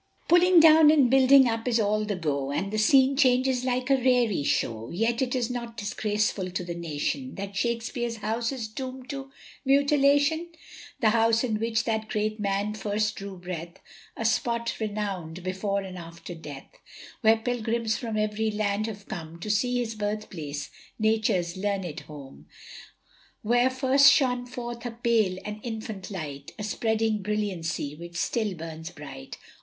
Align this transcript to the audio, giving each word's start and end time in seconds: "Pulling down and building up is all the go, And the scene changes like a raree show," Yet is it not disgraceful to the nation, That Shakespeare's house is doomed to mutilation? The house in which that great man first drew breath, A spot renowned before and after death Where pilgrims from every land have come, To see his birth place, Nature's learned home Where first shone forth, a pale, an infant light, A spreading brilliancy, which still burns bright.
"Pulling 0.27 0.59
down 0.59 0.89
and 0.89 1.11
building 1.11 1.47
up 1.47 1.67
is 1.67 1.79
all 1.79 2.05
the 2.05 2.15
go, 2.15 2.51
And 2.51 2.73
the 2.73 2.79
scene 2.79 3.15
changes 3.15 3.63
like 3.63 3.91
a 3.91 3.97
raree 3.97 4.43
show," 4.43 4.89
Yet 4.89 5.21
is 5.21 5.51
it 5.51 5.53
not 5.53 5.77
disgraceful 5.77 6.49
to 6.49 6.63
the 6.63 6.73
nation, 6.73 7.35
That 7.35 7.55
Shakespeare's 7.55 8.15
house 8.15 8.51
is 8.51 8.67
doomed 8.67 9.11
to 9.11 9.29
mutilation? 9.63 10.49
The 11.01 11.11
house 11.11 11.43
in 11.43 11.59
which 11.59 11.83
that 11.83 12.07
great 12.09 12.39
man 12.39 12.73
first 12.73 13.15
drew 13.15 13.37
breath, 13.37 13.75
A 14.17 14.25
spot 14.25 14.75
renowned 14.79 15.43
before 15.43 15.81
and 15.81 15.99
after 15.99 16.33
death 16.33 16.79
Where 17.21 17.37
pilgrims 17.37 17.95
from 17.97 18.17
every 18.17 18.49
land 18.49 18.87
have 18.87 19.07
come, 19.07 19.39
To 19.41 19.51
see 19.51 19.77
his 19.77 19.93
birth 19.93 20.31
place, 20.31 20.71
Nature's 20.97 21.55
learned 21.57 21.99
home 21.99 22.47
Where 23.43 23.69
first 23.69 24.11
shone 24.11 24.47
forth, 24.47 24.83
a 24.83 24.89
pale, 24.89 25.37
an 25.45 25.59
infant 25.61 26.09
light, 26.09 26.53
A 26.57 26.63
spreading 26.63 27.21
brilliancy, 27.21 27.93
which 27.93 28.15
still 28.15 28.55
burns 28.55 28.89
bright. 28.89 29.37